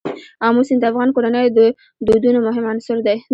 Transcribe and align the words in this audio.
آمو 0.45 0.61
سیند 0.67 0.81
د 0.81 0.85
افغان 0.91 1.09
کورنیو 1.15 1.55
د 1.57 1.59
دودونو 2.05 2.39
مهم 2.47 2.65
عنصر 2.71 2.97
دی. 3.07 3.17